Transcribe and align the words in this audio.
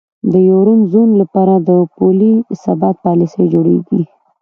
د 0.31 0.33
یورو 0.49 0.73
زون 0.91 1.09
لپاره 1.21 1.55
د 1.67 1.69
پولي 1.95 2.33
ثبات 2.63 2.95
پالیسۍ 3.05 3.45
جوړیږي. 3.53 4.01